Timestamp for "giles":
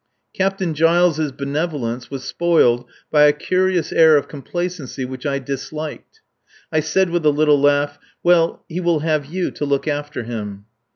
0.73-1.31